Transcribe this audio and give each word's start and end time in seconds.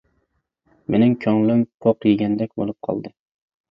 مېنىڭ 0.95 1.13
كۆڭلۈم 1.27 1.63
پوق 1.87 2.11
يېگەندەك 2.11 2.61
بولۇپ 2.61 2.85
قالدى. 2.93 3.19